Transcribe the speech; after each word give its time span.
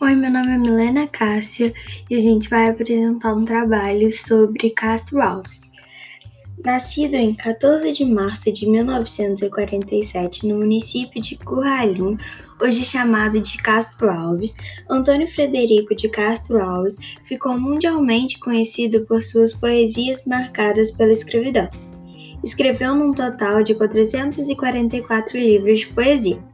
Oi, 0.00 0.14
meu 0.14 0.30
nome 0.30 0.54
é 0.54 0.56
Milena 0.56 1.08
Cássia 1.08 1.74
e 2.08 2.14
a 2.14 2.20
gente 2.20 2.48
vai 2.48 2.68
apresentar 2.68 3.34
um 3.34 3.44
trabalho 3.44 4.12
sobre 4.12 4.70
Castro 4.70 5.20
Alves. 5.20 5.72
Nascido 6.64 7.14
em 7.14 7.34
14 7.34 7.92
de 7.92 8.04
março 8.04 8.52
de 8.52 8.68
1947 8.70 10.46
no 10.46 10.56
município 10.56 11.20
de 11.20 11.36
Curralim, 11.38 12.16
hoje 12.62 12.84
chamado 12.84 13.40
de 13.40 13.58
Castro 13.58 14.08
Alves, 14.08 14.56
Antônio 14.88 15.28
Frederico 15.28 15.96
de 15.96 16.08
Castro 16.08 16.62
Alves 16.62 16.96
ficou 17.24 17.58
mundialmente 17.58 18.38
conhecido 18.38 19.04
por 19.04 19.20
suas 19.20 19.52
poesias 19.52 20.24
marcadas 20.24 20.92
pela 20.92 21.12
escravidão. 21.12 21.68
Escreveu 22.44 22.94
num 22.94 23.12
total 23.12 23.64
de 23.64 23.74
444 23.74 25.36
livros 25.36 25.80
de 25.80 25.88
poesia 25.88 26.47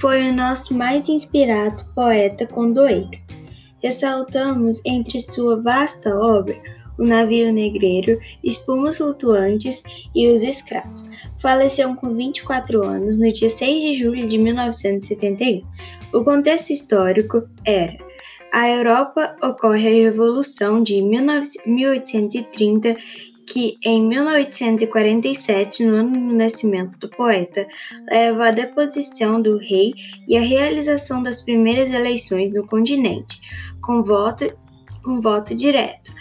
foi 0.00 0.30
o 0.30 0.34
nosso 0.34 0.74
mais 0.74 1.08
inspirado 1.10 1.84
poeta 1.94 2.46
condoeiro. 2.46 3.20
Ressaltamos 3.82 4.80
entre 4.84 5.20
sua 5.20 5.60
vasta 5.60 6.16
obra 6.18 6.56
O 6.98 7.04
Navio 7.04 7.52
Negreiro, 7.52 8.18
Espumas 8.42 8.96
Flutuantes 8.96 9.82
e 10.14 10.32
Os 10.32 10.40
Escravos. 10.42 11.04
Faleceu 11.38 11.94
com 11.96 12.14
24 12.14 12.82
anos 12.82 13.18
no 13.18 13.30
dia 13.30 13.50
6 13.50 13.82
de 13.82 13.92
julho 13.92 14.26
de 14.26 14.38
1971. 14.38 15.66
O 16.14 16.24
contexto 16.24 16.70
histórico 16.70 17.46
era 17.64 17.98
a 18.52 18.68
Europa 18.68 19.36
ocorre 19.42 19.86
a 19.86 20.04
Revolução 20.04 20.82
de 20.82 21.00
1830 21.00 22.96
que 23.50 23.76
em 23.84 24.06
1847, 24.06 25.84
no 25.84 25.96
ano 25.96 26.12
do 26.12 26.36
nascimento 26.36 26.96
do 26.98 27.08
poeta, 27.08 27.66
leva 28.08 28.46
à 28.46 28.50
deposição 28.52 29.42
do 29.42 29.58
rei 29.58 29.92
e 30.28 30.36
à 30.36 30.40
realização 30.40 31.20
das 31.20 31.42
primeiras 31.42 31.92
eleições 31.92 32.54
no 32.54 32.64
continente, 32.68 33.40
com 33.82 34.04
voto, 34.04 34.56
com 35.02 35.20
voto 35.20 35.52
direto, 35.52 36.14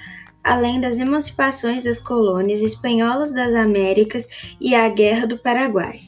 além 0.43 0.81
das 0.81 0.97
emancipações 0.97 1.83
das 1.83 1.99
colônias 1.99 2.63
espanholas 2.63 3.31
das 3.31 3.53
Américas 3.53 4.27
e 4.59 4.73
a 4.73 4.89
Guerra 4.89 5.27
do 5.27 5.37
Paraguai. 5.37 5.99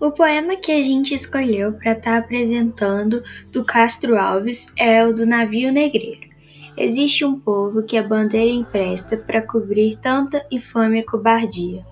O 0.00 0.10
poema 0.10 0.56
que 0.56 0.72
a 0.72 0.82
gente 0.82 1.14
escolheu 1.14 1.72
para 1.72 1.92
estar 1.92 2.12
tá 2.12 2.18
apresentando 2.18 3.22
do 3.52 3.64
Castro 3.64 4.18
Alves 4.18 4.66
é 4.76 5.06
o 5.06 5.14
do 5.14 5.24
Navio 5.24 5.72
Negreiro. 5.72 6.28
Existe 6.76 7.24
um 7.24 7.38
povo 7.38 7.84
que 7.84 7.96
a 7.96 8.02
bandeira 8.02 8.50
empresta 8.50 9.16
para 9.16 9.40
cobrir 9.40 9.96
tanta 9.96 10.44
infame 10.50 11.04
cobardia, 11.04 11.86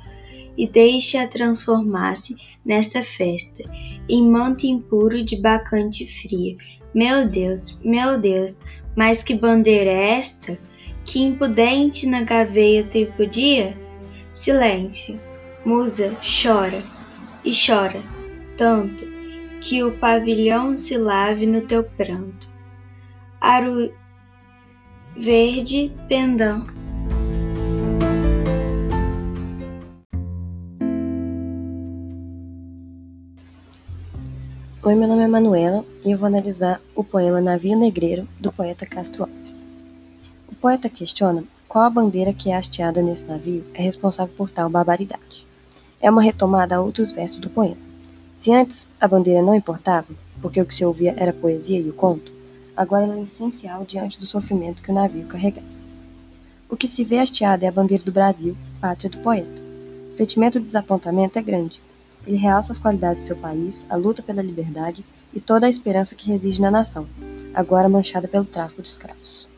e 0.58 0.66
deixa 0.66 1.26
transformar-se 1.28 2.36
nesta 2.64 3.02
festa, 3.02 3.62
em 4.08 4.28
manto 4.28 4.66
impuro 4.66 5.24
de 5.24 5.40
bacante 5.40 6.04
fria. 6.04 6.56
Meu 6.92 7.26
Deus, 7.28 7.80
meu 7.84 8.20
Deus, 8.20 8.60
mas 8.96 9.22
que 9.22 9.34
bandeira 9.34 9.90
é 9.90 10.18
esta? 10.18 10.58
Que 11.04 11.20
impudente 11.20 12.06
na 12.06 12.22
gaveia 12.22 12.82
te 12.82 13.06
podia? 13.16 13.78
Silêncio, 14.34 15.18
musa, 15.64 16.14
chora 16.20 16.82
e 17.44 17.50
chora 17.50 18.02
tanto 18.56 19.04
que 19.60 19.82
o 19.82 19.92
pavilhão 19.92 20.76
se 20.76 20.96
lave 20.96 21.46
no 21.46 21.62
teu 21.62 21.84
pranto. 21.84 22.50
Aro 23.40 23.92
verde 25.16 25.92
pendão. 26.08 26.66
Oi, 34.84 34.96
meu 34.96 35.06
nome 35.06 35.22
é 35.22 35.28
Manuela 35.28 35.84
e 36.04 36.10
eu 36.10 36.18
vou 36.18 36.26
analisar 36.26 36.80
o 36.94 37.04
poema 37.04 37.40
Navio 37.40 37.78
Negreiro 37.78 38.26
do 38.40 38.52
poeta 38.52 38.84
Castro 38.84 39.24
Alves. 39.24 39.64
O 40.50 40.54
poeta 40.56 40.88
questiona 40.88 41.44
qual 41.68 41.84
a 41.84 41.90
bandeira 41.90 42.32
que 42.32 42.50
é 42.50 42.56
hasteada 42.56 43.00
nesse 43.00 43.26
navio 43.26 43.64
é 43.74 43.82
responsável 43.82 44.34
por 44.36 44.50
tal 44.50 44.68
barbaridade 44.68 45.46
é 46.02 46.10
uma 46.10 46.20
retomada 46.20 46.74
a 46.74 46.80
outros 46.80 47.12
versos 47.12 47.38
do 47.38 47.48
poema. 47.48 47.76
Se 48.34 48.52
antes 48.52 48.88
a 49.00 49.06
bandeira 49.06 49.40
não 49.40 49.54
importava, 49.54 50.08
porque 50.40 50.60
o 50.60 50.66
que 50.66 50.74
se 50.74 50.84
ouvia 50.84 51.14
era 51.16 51.30
a 51.30 51.34
poesia 51.34 51.78
e 51.78 51.88
o 51.88 51.92
conto, 51.92 52.32
agora 52.76 53.04
ela 53.04 53.16
é 53.16 53.22
essencial 53.22 53.84
diante 53.84 54.18
do 54.18 54.26
sofrimento 54.26 54.82
que 54.82 54.90
o 54.90 54.94
navio 54.94 55.26
carregava. 55.28 55.66
O 56.68 56.76
que 56.76 56.88
se 56.88 57.04
vê 57.04 57.18
hasteado 57.18 57.64
é 57.64 57.68
a 57.68 57.72
bandeira 57.72 58.04
do 58.04 58.10
Brasil, 58.10 58.56
pátria 58.80 59.10
do 59.10 59.18
poeta. 59.18 59.62
O 60.08 60.12
sentimento 60.12 60.58
de 60.58 60.64
desapontamento 60.64 61.38
é 61.38 61.42
grande. 61.42 61.80
Ele 62.26 62.36
realça 62.36 62.72
as 62.72 62.78
qualidades 62.78 63.22
de 63.22 63.28
seu 63.28 63.36
país, 63.36 63.86
a 63.88 63.96
luta 63.96 64.22
pela 64.22 64.42
liberdade 64.42 65.04
e 65.32 65.40
toda 65.40 65.66
a 65.66 65.70
esperança 65.70 66.14
que 66.14 66.30
reside 66.30 66.60
na 66.60 66.70
nação, 66.70 67.06
agora 67.54 67.88
manchada 67.88 68.26
pelo 68.26 68.44
tráfico 68.44 68.82
de 68.82 68.88
escravos. 68.88 69.51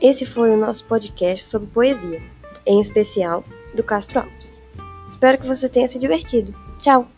Esse 0.00 0.24
foi 0.24 0.50
o 0.50 0.56
nosso 0.56 0.84
podcast 0.84 1.44
sobre 1.44 1.68
poesia, 1.68 2.22
em 2.64 2.80
especial 2.80 3.44
do 3.74 3.82
Castro 3.82 4.20
Alves. 4.20 4.62
Espero 5.08 5.38
que 5.38 5.46
você 5.46 5.68
tenha 5.68 5.88
se 5.88 5.98
divertido. 5.98 6.54
Tchau! 6.80 7.17